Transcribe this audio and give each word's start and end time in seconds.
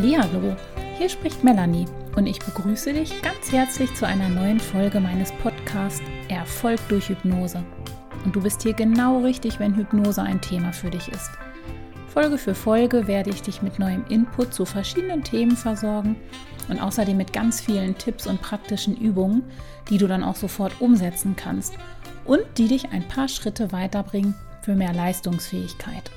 Hallihallo, 0.00 0.56
hier 0.96 1.10
spricht 1.10 1.44
Melanie 1.44 1.84
und 2.16 2.26
ich 2.26 2.38
begrüße 2.38 2.94
dich 2.94 3.20
ganz 3.20 3.52
herzlich 3.52 3.92
zu 3.94 4.06
einer 4.06 4.30
neuen 4.30 4.58
Folge 4.58 4.98
meines 4.98 5.30
Podcasts 5.30 6.00
Erfolg 6.30 6.80
durch 6.88 7.10
Hypnose. 7.10 7.62
Und 8.24 8.34
du 8.34 8.40
bist 8.40 8.62
hier 8.62 8.72
genau 8.72 9.18
richtig, 9.18 9.60
wenn 9.60 9.76
Hypnose 9.76 10.22
ein 10.22 10.40
Thema 10.40 10.72
für 10.72 10.88
dich 10.88 11.08
ist. 11.08 11.30
Folge 12.08 12.38
für 12.38 12.54
Folge 12.54 13.08
werde 13.08 13.28
ich 13.28 13.42
dich 13.42 13.60
mit 13.60 13.78
neuem 13.78 14.06
Input 14.08 14.54
zu 14.54 14.64
verschiedenen 14.64 15.22
Themen 15.22 15.54
versorgen 15.54 16.16
und 16.70 16.80
außerdem 16.80 17.18
mit 17.18 17.34
ganz 17.34 17.60
vielen 17.60 17.98
Tipps 17.98 18.26
und 18.26 18.40
praktischen 18.40 18.96
Übungen, 18.96 19.42
die 19.90 19.98
du 19.98 20.06
dann 20.06 20.24
auch 20.24 20.36
sofort 20.36 20.80
umsetzen 20.80 21.36
kannst 21.36 21.74
und 22.24 22.40
die 22.56 22.68
dich 22.68 22.90
ein 22.90 23.06
paar 23.06 23.28
Schritte 23.28 23.70
weiterbringen 23.70 24.34
für 24.62 24.74
mehr 24.74 24.94
Leistungsfähigkeit. 24.94 26.10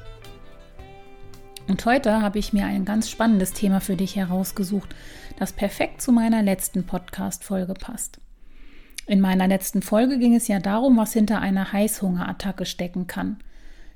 Und 1.67 1.85
heute 1.85 2.21
habe 2.21 2.39
ich 2.39 2.51
mir 2.51 2.65
ein 2.65 2.83
ganz 2.83 3.09
spannendes 3.09 3.53
Thema 3.53 3.79
für 3.79 3.95
dich 3.95 4.17
herausgesucht, 4.17 4.93
das 5.37 5.53
perfekt 5.53 6.01
zu 6.01 6.11
meiner 6.11 6.41
letzten 6.41 6.85
Podcast-Folge 6.85 7.73
passt. 7.73 8.19
In 9.07 9.21
meiner 9.21 9.47
letzten 9.47 9.81
Folge 9.81 10.19
ging 10.19 10.35
es 10.35 10.47
ja 10.47 10.59
darum, 10.59 10.97
was 10.97 11.13
hinter 11.13 11.39
einer 11.39 11.71
Heißhungerattacke 11.71 12.65
stecken 12.65 13.07
kann. 13.07 13.37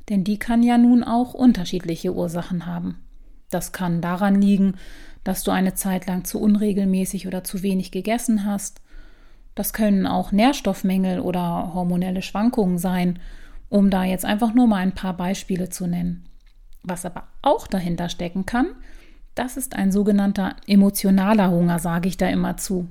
Denn 0.09 0.23
die 0.23 0.39
kann 0.39 0.63
ja 0.63 0.77
nun 0.77 1.03
auch 1.03 1.33
unterschiedliche 1.33 2.13
Ursachen 2.13 2.65
haben. 2.65 2.99
Das 3.49 3.73
kann 3.73 4.01
daran 4.01 4.41
liegen, 4.41 4.75
dass 5.23 5.43
du 5.43 5.51
eine 5.51 5.73
Zeit 5.73 6.07
lang 6.07 6.23
zu 6.23 6.39
unregelmäßig 6.39 7.27
oder 7.27 7.43
zu 7.43 7.63
wenig 7.63 7.91
gegessen 7.91 8.45
hast. 8.45 8.81
Das 9.55 9.73
können 9.73 10.07
auch 10.07 10.31
Nährstoffmängel 10.31 11.19
oder 11.19 11.73
hormonelle 11.73 12.21
Schwankungen 12.21 12.77
sein, 12.77 13.19
um 13.69 13.89
da 13.89 14.05
jetzt 14.05 14.23
einfach 14.23 14.53
nur 14.53 14.67
mal 14.67 14.77
ein 14.77 14.93
paar 14.93 15.15
Beispiele 15.15 15.69
zu 15.69 15.87
nennen. 15.87 16.27
Was 16.87 17.05
aber 17.05 17.27
auch 17.41 17.67
dahinter 17.67 18.07
stecken 18.07 18.45
kann, 18.45 18.67
das 19.35 19.57
ist 19.57 19.75
ein 19.75 19.91
sogenannter 19.91 20.55
emotionaler 20.67 21.51
Hunger, 21.51 21.79
sage 21.79 22.07
ich 22.07 22.15
da 22.15 22.29
immer 22.29 22.55
zu. 22.55 22.87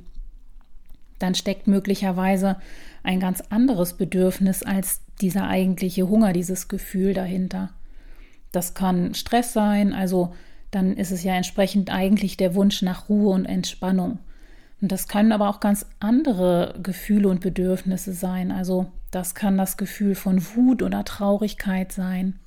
Dann 1.18 1.34
steckt 1.34 1.66
möglicherweise 1.66 2.56
ein 3.02 3.20
ganz 3.20 3.40
anderes 3.48 3.94
Bedürfnis 3.94 4.62
als 4.62 5.00
dieser 5.22 5.48
eigentliche 5.48 6.10
Hunger, 6.10 6.34
dieses 6.34 6.68
Gefühl 6.68 7.14
dahinter. 7.14 7.70
Das 8.52 8.74
kann 8.74 9.14
Stress 9.14 9.54
sein, 9.54 9.94
also 9.94 10.34
dann 10.70 10.92
ist 10.94 11.10
es 11.10 11.24
ja 11.24 11.34
entsprechend 11.34 11.90
eigentlich 11.90 12.36
der 12.36 12.54
Wunsch 12.54 12.82
nach 12.82 13.08
Ruhe 13.08 13.32
und 13.32 13.46
Entspannung. 13.46 14.18
Und 14.82 14.92
das 14.92 15.08
können 15.08 15.32
aber 15.32 15.48
auch 15.48 15.60
ganz 15.60 15.86
andere 16.00 16.74
Gefühle 16.82 17.30
und 17.30 17.40
Bedürfnisse 17.40 18.12
sein. 18.12 18.52
Also 18.52 18.92
das 19.10 19.34
kann 19.34 19.56
das 19.56 19.78
Gefühl 19.78 20.14
von 20.14 20.44
Wut 20.54 20.82
oder 20.82 21.02
Traurigkeit 21.02 21.92
sein 21.92 22.38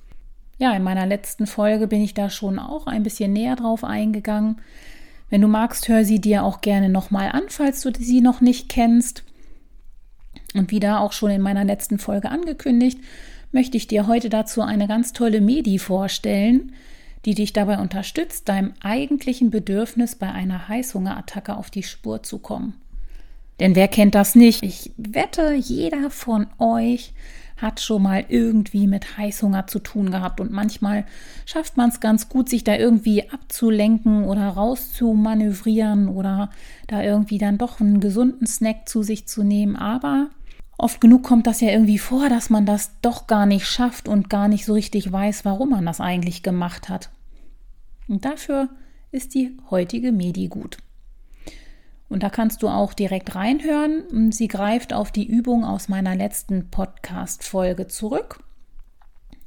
ja, 0.60 0.76
in 0.76 0.82
meiner 0.82 1.06
letzten 1.06 1.46
Folge 1.46 1.86
bin 1.86 2.02
ich 2.02 2.12
da 2.12 2.28
schon 2.28 2.58
auch 2.58 2.86
ein 2.86 3.02
bisschen 3.02 3.32
näher 3.32 3.56
drauf 3.56 3.82
eingegangen. 3.82 4.60
Wenn 5.30 5.40
du 5.40 5.48
magst, 5.48 5.88
hör 5.88 6.04
sie 6.04 6.20
dir 6.20 6.44
auch 6.44 6.60
gerne 6.60 6.90
nochmal 6.90 7.30
an, 7.32 7.44
falls 7.48 7.80
du 7.80 7.90
sie 7.98 8.20
noch 8.20 8.42
nicht 8.42 8.68
kennst. 8.68 9.24
Und 10.54 10.70
wie 10.70 10.78
da 10.78 10.98
auch 10.98 11.12
schon 11.12 11.30
in 11.30 11.40
meiner 11.40 11.64
letzten 11.64 11.98
Folge 11.98 12.30
angekündigt, 12.30 12.98
möchte 13.52 13.78
ich 13.78 13.86
dir 13.86 14.06
heute 14.06 14.28
dazu 14.28 14.60
eine 14.60 14.86
ganz 14.86 15.14
tolle 15.14 15.40
Medi 15.40 15.78
vorstellen, 15.78 16.72
die 17.24 17.34
dich 17.34 17.54
dabei 17.54 17.78
unterstützt, 17.78 18.50
deinem 18.50 18.74
eigentlichen 18.82 19.50
Bedürfnis 19.50 20.14
bei 20.14 20.30
einer 20.30 20.68
Heißhungerattacke 20.68 21.56
auf 21.56 21.70
die 21.70 21.84
Spur 21.84 22.22
zu 22.22 22.38
kommen. 22.38 22.74
Denn 23.60 23.74
wer 23.74 23.88
kennt 23.88 24.14
das 24.14 24.34
nicht? 24.34 24.62
Ich 24.62 24.92
wette, 24.98 25.54
jeder 25.54 26.10
von 26.10 26.48
euch 26.58 27.14
hat 27.60 27.80
schon 27.80 28.02
mal 28.02 28.24
irgendwie 28.28 28.86
mit 28.86 29.18
Heißhunger 29.18 29.66
zu 29.66 29.78
tun 29.78 30.10
gehabt 30.10 30.40
und 30.40 30.52
manchmal 30.52 31.04
schafft 31.46 31.76
man 31.76 31.90
es 31.90 32.00
ganz 32.00 32.28
gut, 32.28 32.48
sich 32.48 32.64
da 32.64 32.76
irgendwie 32.76 33.30
abzulenken 33.30 34.24
oder 34.24 34.48
rauszumanövrieren 34.48 36.08
oder 36.08 36.50
da 36.86 37.02
irgendwie 37.02 37.38
dann 37.38 37.58
doch 37.58 37.80
einen 37.80 38.00
gesunden 38.00 38.46
Snack 38.46 38.88
zu 38.88 39.02
sich 39.02 39.26
zu 39.26 39.42
nehmen. 39.42 39.76
Aber 39.76 40.30
oft 40.78 41.00
genug 41.00 41.22
kommt 41.22 41.46
das 41.46 41.60
ja 41.60 41.68
irgendwie 41.70 41.98
vor, 41.98 42.28
dass 42.28 42.50
man 42.50 42.66
das 42.66 42.92
doch 43.02 43.26
gar 43.26 43.46
nicht 43.46 43.66
schafft 43.66 44.08
und 44.08 44.30
gar 44.30 44.48
nicht 44.48 44.64
so 44.64 44.72
richtig 44.72 45.10
weiß, 45.12 45.44
warum 45.44 45.70
man 45.70 45.86
das 45.86 46.00
eigentlich 46.00 46.42
gemacht 46.42 46.88
hat. 46.88 47.10
Und 48.08 48.24
dafür 48.24 48.68
ist 49.12 49.34
die 49.34 49.56
heutige 49.70 50.12
Medi 50.12 50.48
gut. 50.48 50.78
Und 52.10 52.24
da 52.24 52.28
kannst 52.28 52.62
du 52.62 52.68
auch 52.68 52.92
direkt 52.92 53.36
reinhören. 53.36 54.32
Sie 54.32 54.48
greift 54.48 54.92
auf 54.92 55.12
die 55.12 55.26
Übung 55.26 55.64
aus 55.64 55.88
meiner 55.88 56.16
letzten 56.16 56.68
Podcast-Folge 56.68 57.86
zurück 57.86 58.42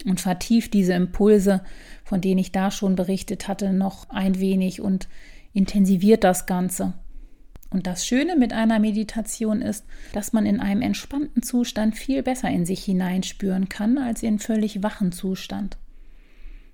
und 0.06 0.22
vertieft 0.22 0.74
diese 0.74 0.94
Impulse, 0.94 1.62
von 2.06 2.22
denen 2.22 2.40
ich 2.40 2.54
da 2.54 2.72
schon 2.72 2.96
berichtet 2.96 3.50
hatte, 3.50 3.74
noch 3.74 4.10
ein 4.10 4.40
wenig 4.40 4.80
und 4.80 5.10
intensiviert 5.54 6.24
das 6.24 6.46
Ganze. 6.46 6.94
Und 7.70 7.86
das 7.86 8.06
Schöne 8.06 8.38
mit 8.38 8.54
einer 8.54 8.80
Meditation 8.80 9.62
ist, 9.62 9.86
dass 10.14 10.32
man 10.32 10.46
in 10.46 10.62
einem 10.62 10.82
entspannten 10.82 11.44
Zustand 11.44 11.98
viel 11.98 12.24
besser 12.24 12.50
in 12.50 12.66
sich 12.66 12.86
hineinspüren 12.86 13.68
kann 13.68 13.98
als 13.98 14.24
in 14.24 14.40
völlig 14.40 14.82
wachen 14.82 15.12
Zustand. 15.12 15.78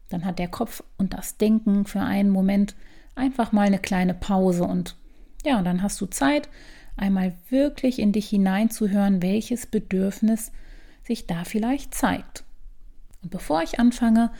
Dann 0.09 0.23
hat 0.23 0.37
der 0.37 0.49
Kopf 0.49 0.83
und 0.97 1.13
das 1.13 1.37
Denken 1.37 1.85
für 1.85 2.01
einen 2.01 2.29
Moment 2.29 2.75
einfach 3.15 3.51
mal 3.51 3.65
eine 3.65 3.79
kleine 3.79 4.13
Pause 4.13 4.65
und 4.65 4.95
ja, 5.45 5.57
und 5.57 5.65
dann 5.65 5.81
hast 5.81 5.99
du 6.01 6.05
Zeit, 6.05 6.49
einmal 6.97 7.33
wirklich 7.49 7.99
in 7.99 8.11
dich 8.11 8.29
hineinzuhören, 8.29 9.21
welches 9.21 9.65
Bedürfnis 9.65 10.51
sich 11.03 11.27
da 11.27 11.43
vielleicht 11.43 11.93
zeigt. 11.93 12.43
Und 13.21 13.31
bevor 13.31 13.63
ich 13.63 13.79
anfange, 13.79 14.31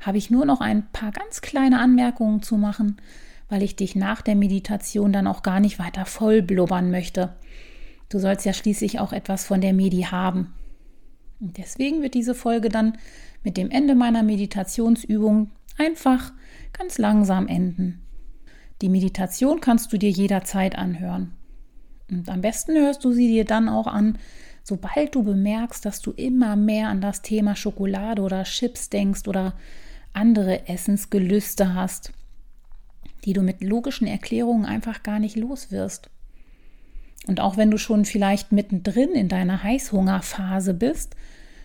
habe 0.00 0.18
ich 0.18 0.30
nur 0.30 0.44
noch 0.44 0.60
ein 0.60 0.86
paar 0.92 1.12
ganz 1.12 1.40
kleine 1.40 1.80
Anmerkungen 1.80 2.42
zu 2.42 2.56
machen, 2.56 2.96
weil 3.48 3.62
ich 3.62 3.76
dich 3.76 3.96
nach 3.96 4.22
der 4.22 4.36
Meditation 4.36 5.12
dann 5.12 5.26
auch 5.26 5.42
gar 5.42 5.60
nicht 5.60 5.78
weiter 5.78 6.06
voll 6.06 6.42
blubbern 6.42 6.90
möchte. 6.90 7.34
Du 8.08 8.18
sollst 8.18 8.44
ja 8.46 8.52
schließlich 8.52 9.00
auch 9.00 9.12
etwas 9.12 9.44
von 9.44 9.60
der 9.60 9.72
Medi 9.72 10.02
haben. 10.02 10.54
Und 11.40 11.58
deswegen 11.58 12.02
wird 12.02 12.14
diese 12.14 12.34
Folge 12.34 12.68
dann 12.68 12.96
mit 13.42 13.56
dem 13.56 13.70
Ende 13.70 13.94
meiner 13.94 14.22
Meditationsübung 14.22 15.50
einfach 15.78 16.32
ganz 16.72 16.98
langsam 16.98 17.48
enden. 17.48 18.03
Die 18.82 18.88
Meditation 18.88 19.60
kannst 19.60 19.92
du 19.92 19.98
dir 19.98 20.10
jederzeit 20.10 20.76
anhören. 20.76 21.32
Und 22.10 22.28
am 22.28 22.40
besten 22.40 22.76
hörst 22.76 23.04
du 23.04 23.12
sie 23.12 23.28
dir 23.28 23.44
dann 23.44 23.68
auch 23.68 23.86
an, 23.86 24.18
sobald 24.62 25.14
du 25.14 25.22
bemerkst, 25.22 25.84
dass 25.84 26.00
du 26.00 26.10
immer 26.12 26.56
mehr 26.56 26.88
an 26.88 27.00
das 27.00 27.22
Thema 27.22 27.56
Schokolade 27.56 28.22
oder 28.22 28.44
Chips 28.44 28.90
denkst 28.90 29.28
oder 29.28 29.54
andere 30.12 30.68
Essensgelüste 30.68 31.74
hast, 31.74 32.12
die 33.24 33.32
du 33.32 33.42
mit 33.42 33.62
logischen 33.62 34.06
Erklärungen 34.06 34.64
einfach 34.64 35.02
gar 35.02 35.18
nicht 35.18 35.36
los 35.36 35.70
wirst. 35.70 36.10
Und 37.26 37.40
auch 37.40 37.56
wenn 37.56 37.70
du 37.70 37.78
schon 37.78 38.04
vielleicht 38.04 38.52
mittendrin 38.52 39.12
in 39.12 39.28
deiner 39.28 39.62
Heißhungerphase 39.62 40.74
bist, 40.74 41.16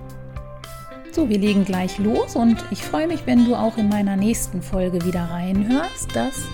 So, 1.12 1.28
wir 1.28 1.38
legen 1.38 1.66
gleich 1.66 1.98
los 1.98 2.34
und 2.34 2.56
ich 2.70 2.82
freue 2.82 3.08
mich, 3.08 3.26
wenn 3.26 3.44
du 3.44 3.54
auch 3.54 3.76
in 3.76 3.90
meiner 3.90 4.16
nächsten 4.16 4.62
Folge 4.62 5.04
wieder 5.04 5.24
reinhörst. 5.24 6.08
Das 6.14 6.46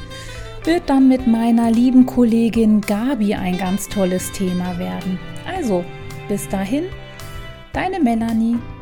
wird 0.64 0.90
dann 0.90 1.06
mit 1.06 1.28
meiner 1.28 1.70
lieben 1.70 2.04
Kollegin 2.04 2.80
Gabi 2.80 3.34
ein 3.34 3.56
ganz 3.56 3.88
tolles 3.88 4.32
Thema 4.32 4.76
werden. 4.78 5.20
Also, 5.46 5.84
bis 6.26 6.48
dahin, 6.48 6.86
deine 7.74 7.98
Melanie. 7.98 8.73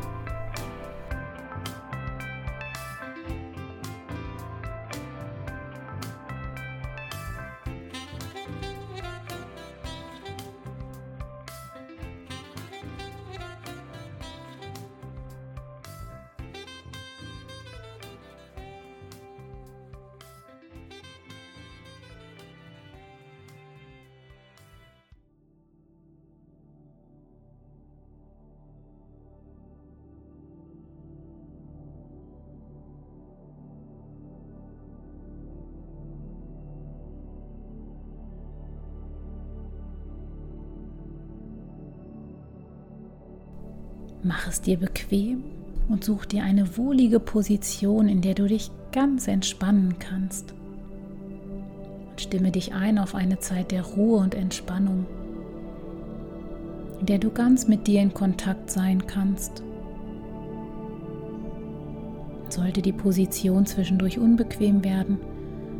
Mach 44.23 44.47
es 44.47 44.61
dir 44.61 44.77
bequem 44.77 45.43
und 45.89 46.05
such 46.05 46.25
dir 46.25 46.43
eine 46.43 46.77
wohlige 46.77 47.19
Position, 47.19 48.07
in 48.07 48.21
der 48.21 48.35
du 48.35 48.47
dich 48.47 48.71
ganz 48.93 49.27
entspannen 49.27 49.99
kannst. 49.99 50.53
Und 52.09 52.21
stimme 52.21 52.51
dich 52.51 52.73
ein 52.73 52.99
auf 52.99 53.15
eine 53.15 53.39
Zeit 53.39 53.71
der 53.71 53.83
Ruhe 53.83 54.19
und 54.19 54.33
Entspannung, 54.33 55.05
in 57.01 57.05
der 57.05 57.17
du 57.17 57.31
ganz 57.31 57.67
mit 57.67 57.85
dir 57.85 58.01
in 58.01 58.13
Kontakt 58.13 58.71
sein 58.71 59.07
kannst. 59.07 59.61
Sollte 62.47 62.81
die 62.81 62.93
Position 62.93 63.65
zwischendurch 63.65 64.19
unbequem 64.19 64.85
werden, 64.85 65.17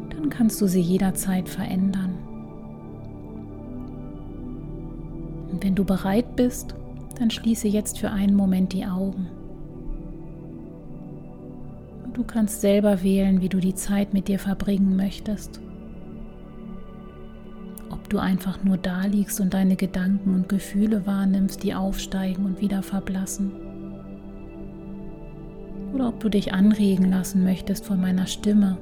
dann 0.10 0.30
kannst 0.30 0.60
du 0.60 0.68
sie 0.68 0.82
jederzeit 0.82 1.48
verändern. 1.48 2.18
Und 5.50 5.64
wenn 5.64 5.76
du 5.76 5.86
bereit 5.86 6.36
bist, 6.36 6.76
dann 7.16 7.30
schließe 7.30 7.68
jetzt 7.68 8.00
für 8.00 8.12
einen 8.12 8.36
Moment 8.36 8.74
die 8.74 8.86
Augen. 8.86 9.28
Du 12.14 12.24
kannst 12.24 12.62
selber 12.62 13.02
wählen, 13.02 13.42
wie 13.42 13.50
du 13.50 13.60
die 13.60 13.74
Zeit 13.74 14.14
mit 14.14 14.28
dir 14.28 14.38
verbringen 14.38 14.96
möchtest. 14.96 15.60
Ob 17.90 18.08
du 18.10 18.20
einfach 18.20 18.64
nur 18.64 18.78
da 18.78 19.06
liegst 19.06 19.42
und 19.42 19.54
deine 19.54 19.76
Gedanken 19.76 20.36
und 20.36 20.50
Gefühle 20.50 21.08
wahrnimmst, 21.08 21.64
die 21.64 21.74
aufsteigen 21.74 22.46
und 22.46 22.62
wieder 22.62 22.84
verblassen. 22.84 23.52
Oder 25.94 26.10
ob 26.10 26.20
du 26.20 26.30
dich 26.30 26.54
anregen 26.54 27.10
lassen 27.10 27.44
möchtest 27.44 27.86
von 27.86 28.00
meiner 28.00 28.28
Stimme 28.28 28.78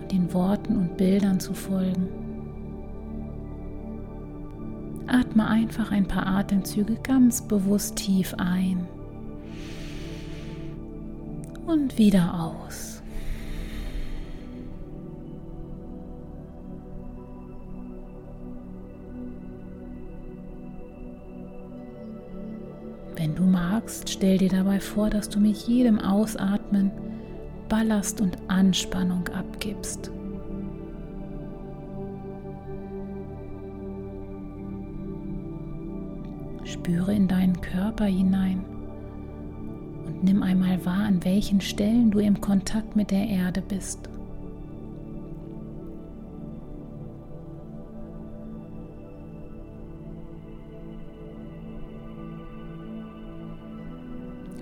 und 0.00 0.12
den 0.12 0.32
Worten 0.34 0.76
und 0.76 0.96
Bildern 0.98 1.40
zu 1.40 1.54
folgen. 1.54 2.25
Atme 5.08 5.46
einfach 5.46 5.92
ein 5.92 6.06
paar 6.06 6.26
Atemzüge 6.26 6.96
ganz 7.02 7.46
bewusst 7.46 7.96
tief 7.96 8.34
ein 8.38 8.86
und 11.66 11.98
wieder 11.98 12.34
aus. 12.34 13.02
Wenn 23.16 23.34
du 23.34 23.44
magst, 23.44 24.10
stell 24.10 24.38
dir 24.38 24.50
dabei 24.50 24.78
vor, 24.78 25.10
dass 25.10 25.28
du 25.28 25.40
mit 25.40 25.56
jedem 25.56 25.98
Ausatmen 25.98 26.90
Ballast 27.68 28.20
und 28.20 28.36
Anspannung 28.48 29.26
abgibst. 29.28 30.10
Spüre 36.86 37.12
in 37.12 37.26
deinen 37.26 37.60
Körper 37.60 38.04
hinein 38.04 38.64
und 40.06 40.22
nimm 40.22 40.44
einmal 40.44 40.86
wahr, 40.86 41.02
an 41.02 41.24
welchen 41.24 41.60
Stellen 41.60 42.12
du 42.12 42.20
im 42.20 42.40
Kontakt 42.40 42.94
mit 42.94 43.10
der 43.10 43.26
Erde 43.26 43.60
bist. 43.60 44.08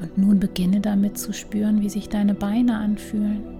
Und 0.01 0.17
nun 0.17 0.41
beginne 0.41 0.81
damit 0.81 1.19
zu 1.19 1.35
spüren, 1.35 1.83
wie 1.83 1.91
sich 1.91 2.09
deine 2.09 2.33
Beine 2.33 2.79
anfühlen. 2.79 3.54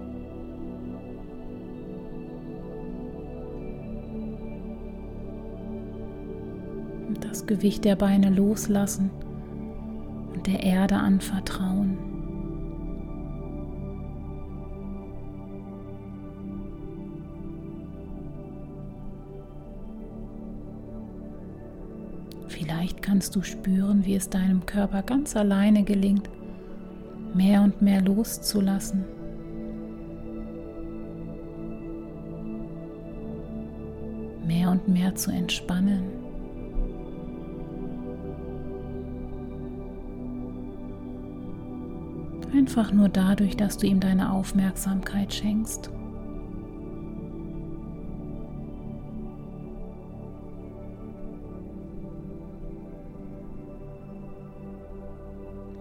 Gewicht 7.47 7.85
der 7.85 7.95
Beine 7.95 8.29
loslassen 8.29 9.11
und 10.33 10.47
der 10.47 10.63
Erde 10.63 10.95
anvertrauen. 10.95 11.97
Vielleicht 22.47 23.01
kannst 23.01 23.35
du 23.35 23.43
spüren, 23.43 24.05
wie 24.05 24.15
es 24.15 24.29
deinem 24.29 24.65
Körper 24.65 25.03
ganz 25.03 25.35
alleine 25.35 25.83
gelingt, 25.83 26.29
mehr 27.33 27.61
und 27.61 27.81
mehr 27.81 28.01
loszulassen. 28.01 29.03
Mehr 34.45 34.69
und 34.71 34.87
mehr 34.87 35.15
zu 35.15 35.31
entspannen. 35.31 36.24
Einfach 42.65 42.91
nur 42.91 43.09
dadurch, 43.09 43.55
dass 43.55 43.77
du 43.77 43.85
ihm 43.85 43.99
deine 43.99 44.31
Aufmerksamkeit 44.31 45.31
schenkst. 45.31 45.91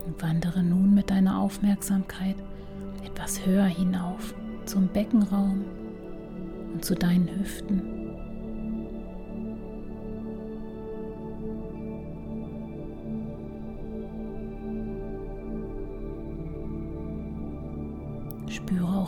Und 0.04 0.22
wandere 0.22 0.62
nun 0.62 0.92
mit 0.92 1.08
deiner 1.08 1.40
Aufmerksamkeit 1.40 2.36
etwas 3.02 3.46
höher 3.46 3.64
hinauf 3.64 4.34
zum 4.66 4.88
Beckenraum 4.88 5.64
und 6.74 6.84
zu 6.84 6.94
deinen 6.94 7.30
Hüften. 7.34 8.03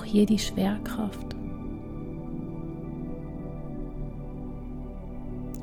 Hier 0.07 0.25
die 0.25 0.39
Schwerkraft. 0.39 1.35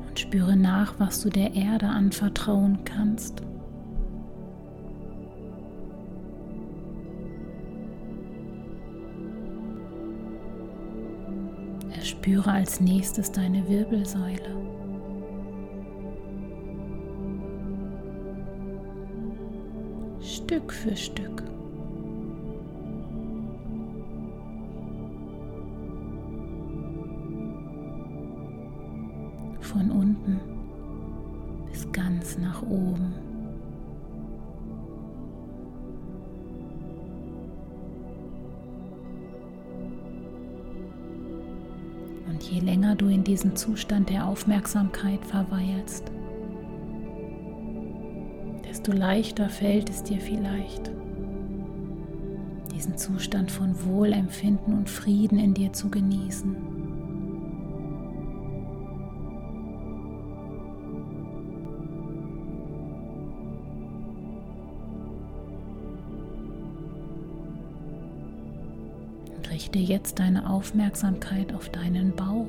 Und 0.06 0.18
spüre 0.18 0.56
nach, 0.56 0.94
was 0.98 1.22
du 1.22 1.30
der 1.30 1.54
Erde 1.54 1.88
anvertrauen 1.88 2.78
kannst. 2.84 3.42
Erspüre 11.96 12.52
als 12.52 12.80
nächstes 12.80 13.32
deine 13.32 13.66
Wirbelsäule. 13.68 14.54
Stück 20.20 20.72
für 20.72 20.94
Stück. 20.94 21.53
Diesem 43.34 43.56
Zustand 43.56 44.10
der 44.10 44.28
Aufmerksamkeit 44.28 45.24
verweilst, 45.24 46.04
desto 48.68 48.92
leichter 48.92 49.48
fällt 49.48 49.90
es 49.90 50.04
dir 50.04 50.20
vielleicht, 50.20 50.92
diesen 52.72 52.96
Zustand 52.96 53.50
von 53.50 53.74
Wohlempfinden 53.86 54.72
und 54.72 54.88
Frieden 54.88 55.40
in 55.40 55.52
dir 55.52 55.72
zu 55.72 55.90
genießen. 55.90 56.54
Und 69.36 69.50
richte 69.50 69.80
jetzt 69.80 70.20
deine 70.20 70.48
Aufmerksamkeit 70.48 71.52
auf 71.52 71.68
deinen 71.70 72.14
Bauch 72.14 72.46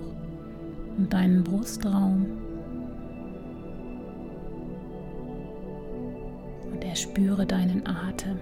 und 0.97 1.13
deinen 1.13 1.43
Brustraum. 1.43 2.25
Spüre 6.95 7.45
deinen 7.45 7.85
Atem. 7.85 8.37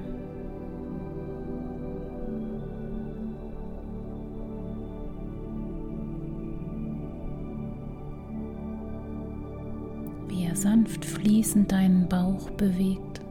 Wie 10.28 10.46
er 10.46 10.56
sanft 10.56 11.04
fließend 11.04 11.72
deinen 11.72 12.08
Bauch 12.08 12.52
bewegt. 12.52 13.22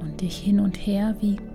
Und 0.00 0.20
dich 0.20 0.38
hin 0.38 0.58
und 0.58 0.76
her 0.76 1.14
wiegt. 1.20 1.49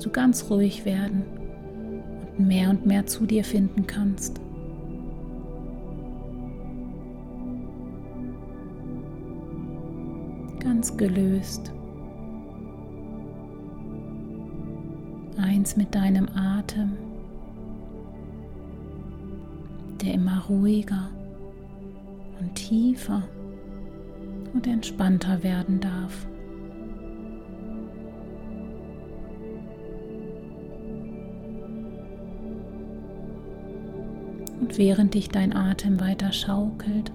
Du 0.00 0.10
ganz 0.10 0.50
ruhig 0.50 0.84
werden 0.84 1.22
und 2.38 2.46
mehr 2.46 2.70
und 2.70 2.86
mehr 2.86 3.06
zu 3.06 3.26
dir 3.26 3.44
finden 3.44 3.86
kannst. 3.86 4.40
Ganz 10.58 10.96
gelöst. 10.96 11.72
Eins 15.36 15.76
mit 15.76 15.94
deinem 15.94 16.28
Atem, 16.34 16.92
der 20.02 20.14
immer 20.14 20.44
ruhiger 20.48 21.10
und 22.40 22.54
tiefer 22.54 23.22
und 24.52 24.66
entspannter 24.66 25.42
werden 25.42 25.80
darf. 25.80 26.26
Und 34.70 34.78
während 34.78 35.14
dich 35.14 35.28
dein 35.28 35.52
Atem 35.52 35.98
weiter 35.98 36.30
schaukelt, 36.30 37.10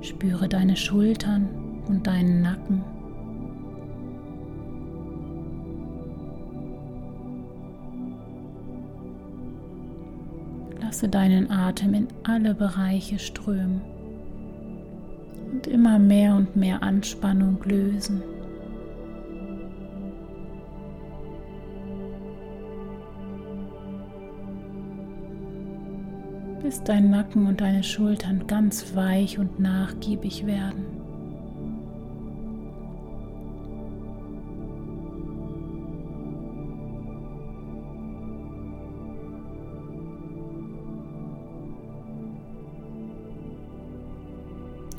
spüre 0.00 0.48
deine 0.48 0.74
Schultern 0.74 1.50
und 1.86 2.06
deinen 2.06 2.40
Nacken. 2.40 2.82
Lasse 10.80 11.10
deinen 11.10 11.50
Atem 11.50 11.92
in 11.92 12.08
alle 12.22 12.54
Bereiche 12.54 13.18
strömen 13.18 13.82
und 15.52 15.66
immer 15.66 15.98
mehr 15.98 16.36
und 16.36 16.56
mehr 16.56 16.82
Anspannung 16.82 17.62
lösen. 17.64 18.22
Bis 26.68 26.82
dein 26.82 27.08
Nacken 27.08 27.46
und 27.46 27.62
deine 27.62 27.82
Schultern 27.82 28.46
ganz 28.46 28.94
weich 28.94 29.38
und 29.38 29.58
nachgiebig 29.58 30.44
werden. 30.44 30.84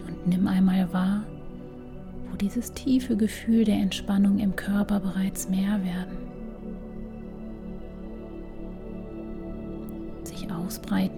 Und 0.07 0.27
nimm 0.27 0.47
einmal 0.47 0.91
wahr, 0.91 1.23
wo 2.31 2.35
dieses 2.35 2.73
tiefe 2.73 3.15
Gefühl 3.15 3.63
der 3.63 3.75
Entspannung 3.75 4.39
im 4.39 4.55
Körper 4.55 4.99
bereits 4.99 5.47
mehr 5.49 5.83
werden. 5.83 6.29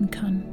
Ausbreiten 0.01 0.11
kann. 0.11 0.43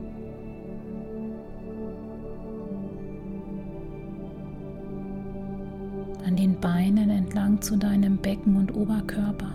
An 6.26 6.36
den 6.36 6.60
Beinen 6.60 7.10
entlang 7.10 7.60
zu 7.60 7.76
deinem 7.76 8.18
Becken 8.18 8.56
und 8.56 8.74
Oberkörper. 8.74 9.52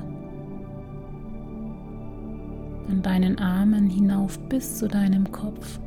An 2.89 3.01
deinen 3.01 3.37
Armen 3.37 3.89
hinauf 3.89 4.39
bis 4.49 4.77
zu 4.77 4.87
deinem 4.87 5.31
Kopf. 5.31 5.79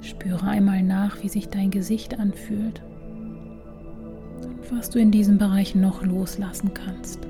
Spüre 0.00 0.46
einmal 0.46 0.82
nach, 0.82 1.22
wie 1.22 1.28
sich 1.28 1.48
dein 1.48 1.70
Gesicht 1.70 2.18
anfühlt 2.18 2.82
was 4.76 4.90
du 4.90 4.98
in 4.98 5.10
diesem 5.10 5.38
Bereich 5.38 5.74
noch 5.74 6.02
loslassen 6.02 6.72
kannst. 6.72 7.20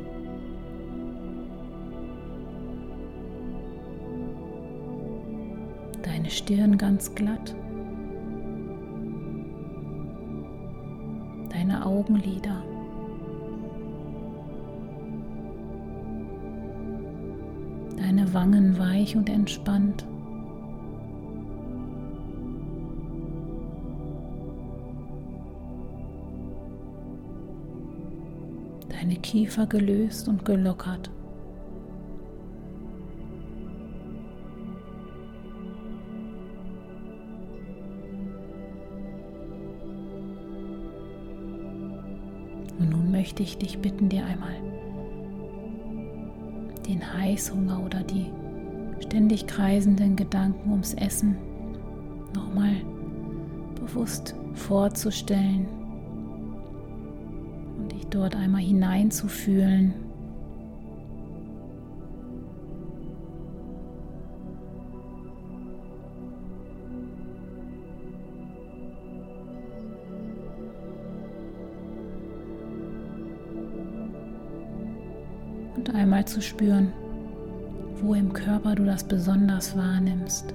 Deine 6.02 6.30
Stirn 6.30 6.78
ganz 6.78 7.14
glatt. 7.14 7.54
Deine 11.50 11.84
Augenlider. 11.84 12.62
Deine 17.96 18.32
Wangen 18.32 18.78
weich 18.78 19.16
und 19.16 19.28
entspannt. 19.28 20.06
Deine 29.12 29.21
Kiefer 29.21 29.66
gelöst 29.66 30.28
und 30.28 30.45
gelockert. 30.45 31.11
Und 42.78 42.90
nun 42.90 43.11
möchte 43.11 43.42
ich 43.42 43.59
dich 43.59 43.78
bitten, 43.78 44.09
dir 44.09 44.25
einmal 44.25 44.54
den 46.88 47.12
Heißhunger 47.14 47.85
oder 47.85 48.02
die 48.02 48.26
ständig 49.00 49.47
kreisenden 49.47 50.16
Gedanken 50.16 50.71
ums 50.71 50.95
Essen 50.95 51.37
nochmal 52.35 52.76
bewusst 53.75 54.35
vorzustellen 54.54 55.82
dort 58.14 58.37
einmal 58.37 58.61
hineinzufühlen. 58.62 59.95
Und 75.76 75.95
einmal 75.95 76.25
zu 76.26 76.40
spüren, 76.40 76.92
wo 78.00 78.14
im 78.14 78.33
Körper 78.33 78.75
du 78.75 78.85
das 78.85 79.04
besonders 79.04 79.76
wahrnimmst. 79.76 80.54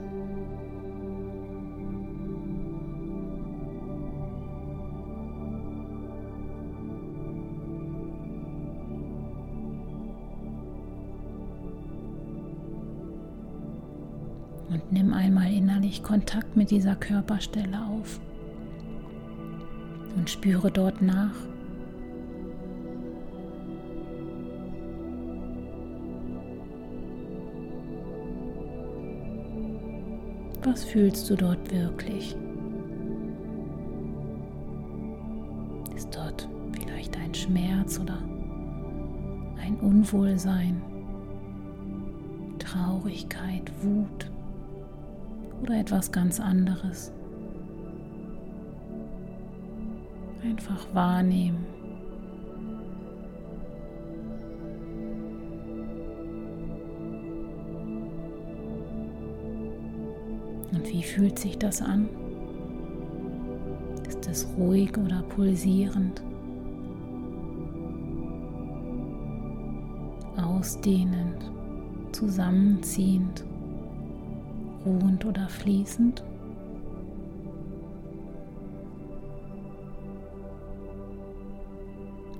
Nimm 14.98 15.13
einmal 15.13 15.54
innerlich 15.54 16.01
Kontakt 16.01 16.58
mit 16.58 16.72
dieser 16.72 16.96
Körperstelle 16.96 17.77
auf 17.88 18.20
und 20.16 20.27
spüre 20.27 20.72
dort 20.72 21.04
nach. 21.04 21.36
Was 30.63 30.84
fühlst 30.84 31.30
du 31.30 31.36
dort 31.36 31.72
wirklich? 31.72 32.36
Ist 35.96 36.16
dort 36.16 36.50
vielleicht 36.72 37.16
ein 37.18 37.36
Schmerz 37.36 38.00
oder 38.00 38.18
ein 39.62 39.75
Unwohlsein, 39.80 40.82
Traurigkeit, 42.58 43.72
Wut 43.84 44.32
oder 45.62 45.80
etwas 45.80 46.12
ganz 46.12 46.40
anderes? 46.40 47.12
Einfach 50.44 50.94
wahrnehmen. 50.94 51.66
Und 60.72 60.88
wie 60.92 61.04
fühlt 61.04 61.40
sich 61.40 61.58
das 61.58 61.82
an? 61.82 62.08
Ist 64.08 64.28
es 64.28 64.48
ruhig 64.58 64.98
oder 64.98 65.24
pulsierend? 65.24 66.22
Ausdehnend, 70.38 71.52
zusammenziehend, 72.12 73.44
ruhend 74.88 75.25
oder 75.25 75.50
fließend? 75.50 76.24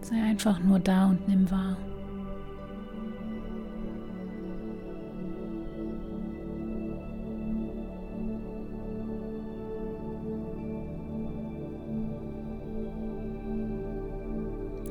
Sei 0.02 0.16
einfach 0.24 0.60
nur 0.64 0.80
da 0.80 1.08
und 1.10 1.28
nimm 1.28 1.50
wahr. 1.52 1.76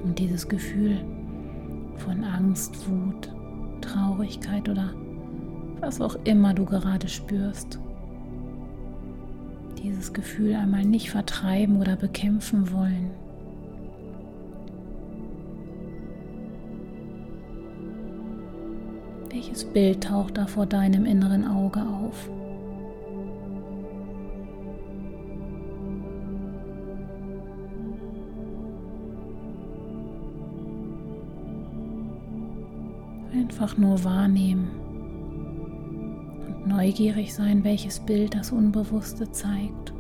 Und 0.05 0.19
dieses 0.19 0.47
Gefühl 0.47 0.99
von 1.97 2.23
Angst, 2.23 2.77
Wut, 2.91 3.33
Traurigkeit 3.81 4.69
oder 4.69 4.93
was 5.81 6.01
auch 6.01 6.17
immer 6.25 6.55
du 6.55 6.65
gerade 6.65 7.09
spürst. 7.09 7.79
Dieses 9.83 10.13
Gefühl 10.13 10.55
einmal 10.55 10.85
nicht 10.85 11.11
vertreiben 11.11 11.81
oder 11.81 11.97
bekämpfen 11.97 12.73
wollen. 12.73 13.11
Welches 19.31 19.65
Bild 19.65 20.05
taucht 20.05 20.39
da 20.39 20.47
vor 20.47 20.67
deinem 20.67 21.05
inneren 21.05 21.47
Auge 21.47 21.83
auf? 21.83 22.31
Einfach 33.33 33.77
nur 33.77 34.03
wahrnehmen 34.03 34.86
neugierig 36.67 37.35
sein, 37.35 37.65
welches 37.65 38.01
Bild 38.01 38.35
das 38.35 38.53
Unbewusste 38.53 39.31
zeigt. 39.31 39.93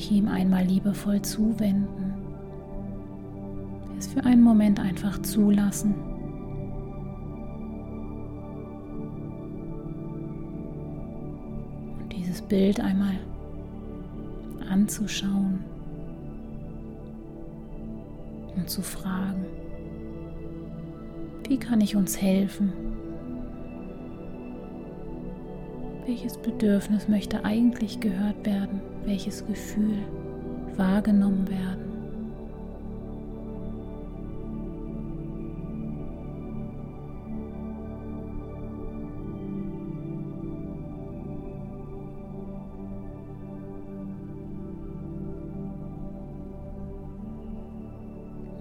dich 0.00 0.10
ihm 0.12 0.28
einmal 0.28 0.64
liebevoll 0.64 1.20
zuwenden. 1.20 1.99
Für 4.12 4.24
einen 4.24 4.42
Moment 4.42 4.80
einfach 4.80 5.22
zulassen. 5.22 5.94
Und 12.00 12.12
dieses 12.12 12.42
Bild 12.42 12.80
einmal 12.80 13.14
anzuschauen 14.68 15.60
und 18.56 18.68
zu 18.68 18.82
fragen, 18.82 19.44
wie 21.48 21.58
kann 21.58 21.80
ich 21.80 21.94
uns 21.94 22.20
helfen? 22.20 22.72
Welches 26.06 26.36
Bedürfnis 26.36 27.06
möchte 27.06 27.44
eigentlich 27.44 28.00
gehört 28.00 28.44
werden? 28.44 28.80
Welches 29.04 29.46
Gefühl 29.46 29.98
wahrgenommen 30.76 31.48
werden? 31.48 31.89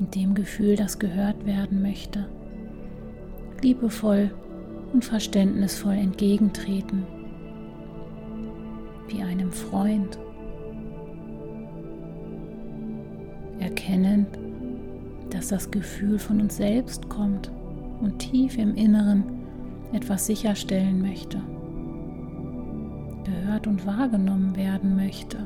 Mit 0.09 0.23
dem 0.23 0.33
Gefühl, 0.33 0.75
das 0.75 0.97
gehört 0.97 1.45
werden 1.45 1.83
möchte, 1.83 2.25
liebevoll 3.61 4.31
und 4.91 5.05
verständnisvoll 5.05 5.93
entgegentreten 5.93 7.05
wie 9.07 9.21
einem 9.21 9.51
Freund. 9.51 10.17
Erkennend, 13.59 14.25
dass 15.29 15.49
das 15.49 15.69
Gefühl 15.69 16.17
von 16.17 16.41
uns 16.41 16.57
selbst 16.57 17.07
kommt 17.07 17.51
und 18.01 18.17
tief 18.17 18.57
im 18.57 18.73
Inneren 18.73 19.23
etwas 19.93 20.25
sicherstellen 20.25 21.03
möchte, 21.03 21.39
gehört 23.25 23.67
und 23.67 23.85
wahrgenommen 23.85 24.55
werden 24.55 24.95
möchte. 24.95 25.37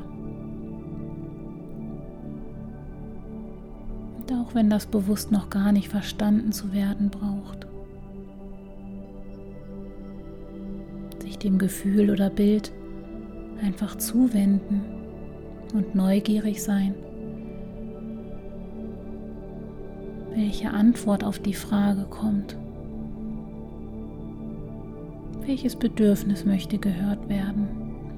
Auch 4.34 4.56
wenn 4.56 4.70
das 4.70 4.86
bewusst 4.86 5.32
noch 5.32 5.50
gar 5.50 5.72
nicht 5.72 5.90
verstanden 5.90 6.52
zu 6.52 6.74
werden 6.74 7.10
braucht, 7.10 7.68
sich 11.22 11.38
dem 11.38 11.58
Gefühl 11.58 12.10
oder 12.10 12.30
Bild 12.30 12.72
einfach 13.62 13.98
zuwenden 13.98 14.82
und 15.74 15.96
neugierig 15.96 16.62
sein. 16.62 16.96
Welche 20.36 20.72
Antwort 20.72 21.24
auf 21.24 21.40
die 21.40 21.54
Frage 21.54 22.06
kommt? 22.10 22.58
Welches 25.46 25.76
Bedürfnis 25.76 26.46
möchte 26.46 26.78
gehört 26.78 27.30
werden? 27.30 27.68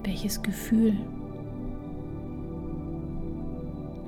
Welches 0.04 0.42
Gefühl? 0.42 0.96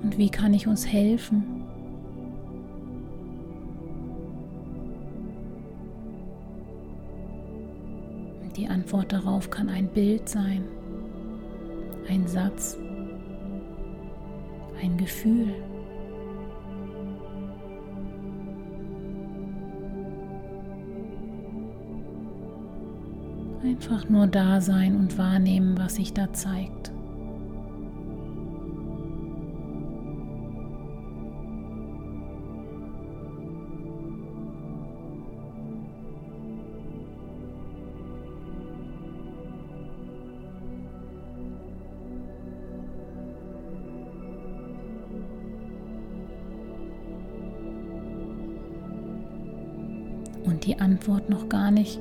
Und 0.04 0.18
wie 0.18 0.30
kann 0.30 0.54
ich 0.54 0.68
uns 0.68 0.88
helfen? 0.88 1.57
Die 8.58 8.68
Antwort 8.68 9.14
darauf 9.14 9.50
kann 9.50 9.70
ein 9.70 9.88
Bild 9.88 10.28
sein 10.28 10.66
ein 12.10 12.28
Satz, 12.28 12.78
ein 14.82 14.98
Gefühl. 14.98 15.54
Einfach 23.64 24.08
nur 24.08 24.28
da 24.28 24.62
sein 24.62 24.96
und 24.96 25.18
wahrnehmen, 25.18 25.78
was 25.78 25.96
sich 25.96 26.14
da 26.14 26.32
zeigt. 26.32 26.92
Die 50.68 50.80
Antwort 50.80 51.30
noch 51.30 51.48
gar 51.48 51.72
nicht 51.72 51.98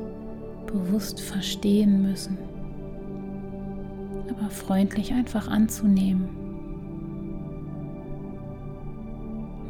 bewusst 0.66 1.20
verstehen 1.20 2.02
müssen, 2.02 2.36
aber 4.28 4.50
freundlich 4.50 5.12
einfach 5.12 5.46
anzunehmen 5.46 6.28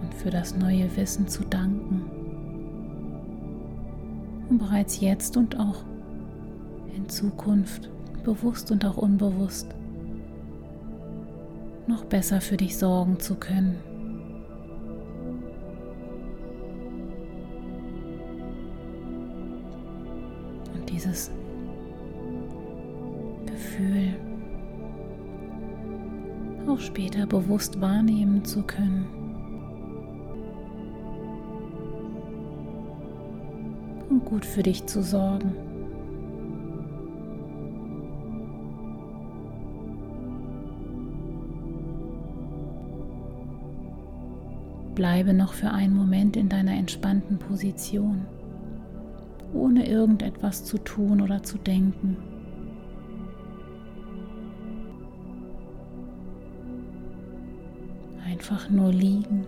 und 0.02 0.14
für 0.14 0.30
das 0.30 0.56
neue 0.56 0.96
Wissen 0.96 1.28
zu 1.28 1.44
danken. 1.44 2.06
Und 4.48 4.58
bereits 4.58 5.00
jetzt 5.00 5.36
und 5.36 5.60
auch 5.60 5.84
in 6.96 7.06
Zukunft, 7.10 7.90
bewusst 8.24 8.70
und 8.70 8.86
auch 8.86 8.96
unbewusst, 8.96 9.68
noch 11.86 12.06
besser 12.06 12.40
für 12.40 12.56
dich 12.56 12.78
sorgen 12.78 13.20
zu 13.20 13.34
können. 13.34 13.76
Dieses 20.88 21.30
Gefühl 23.46 24.14
auch 26.68 26.80
später 26.80 27.26
bewusst 27.26 27.80
wahrnehmen 27.80 28.44
zu 28.44 28.62
können. 28.62 29.06
Und 34.10 34.24
gut 34.24 34.44
für 34.44 34.62
dich 34.62 34.86
zu 34.86 35.02
sorgen. 35.02 35.54
Bleibe 44.94 45.34
noch 45.34 45.52
für 45.52 45.70
einen 45.70 45.94
Moment 45.94 46.38
in 46.38 46.48
deiner 46.48 46.72
entspannten 46.72 47.38
Position, 47.38 48.26
ohne 49.56 49.88
irgendetwas 49.88 50.64
zu 50.64 50.78
tun 50.78 51.20
oder 51.20 51.42
zu 51.42 51.58
denken. 51.58 52.16
Einfach 58.24 58.68
nur 58.70 58.92
liegen. 58.92 59.46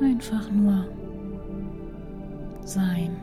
Einfach 0.00 0.50
nur 0.50 0.86
sein. 2.64 3.16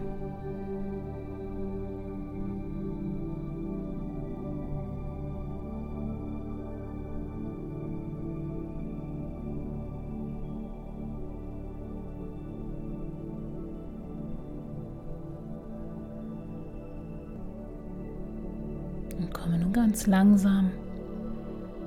Ganz 19.91 20.08
langsam 20.08 20.71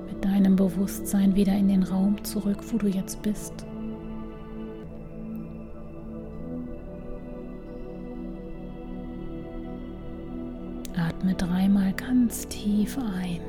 mit 0.07 0.23
deinem 0.23 0.55
Bewusstsein 0.55 1.35
wieder 1.35 1.53
in 1.53 1.67
den 1.67 1.81
Raum 1.81 2.23
zurück, 2.23 2.59
wo 2.71 2.77
du 2.77 2.87
jetzt 2.87 3.19
bist. 3.23 3.65
Atme 10.95 11.33
dreimal 11.33 11.93
ganz 11.93 12.47
tief 12.47 12.95
ein. 12.99 13.39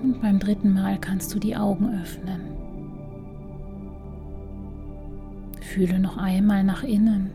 Und 0.00 0.22
beim 0.22 0.38
dritten 0.38 0.74
Mal 0.74 0.96
kannst 1.00 1.34
du 1.34 1.40
die 1.40 1.56
Augen 1.56 1.92
öffnen. 2.00 2.55
Fühle 5.76 5.98
noch 5.98 6.16
einmal 6.16 6.64
nach 6.64 6.84
innen 6.84 7.30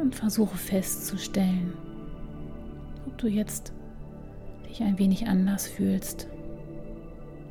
und 0.00 0.16
versuche 0.16 0.56
festzustellen, 0.58 1.74
ob 3.06 3.16
du 3.18 3.28
jetzt 3.28 3.72
dich 4.68 4.82
ein 4.82 4.98
wenig 4.98 5.28
anders 5.28 5.68
fühlst 5.68 6.26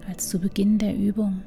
als 0.06 0.28
zu 0.28 0.38
Beginn 0.38 0.80
der 0.80 0.98
Übung. 0.98 1.44